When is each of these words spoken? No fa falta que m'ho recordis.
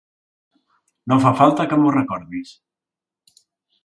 No 1.11 1.19
fa 1.25 1.33
falta 1.41 1.67
que 1.73 1.77
m'ho 1.81 1.91
recordis. 1.99 2.55